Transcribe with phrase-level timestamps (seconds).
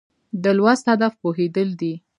[0.43, 1.93] د لوست هدف پوهېدل دي.